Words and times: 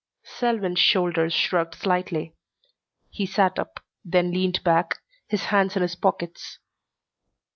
Selwyn's 0.23 0.79
shoulders 0.79 1.31
shrugged 1.31 1.75
slightly. 1.75 2.35
He 3.11 3.27
sat 3.27 3.59
up, 3.59 3.83
then 4.03 4.31
leaned 4.31 4.63
back, 4.63 4.97
his 5.27 5.43
hands 5.53 5.75
in 5.75 5.83
his 5.83 5.93
pockets. 5.95 6.57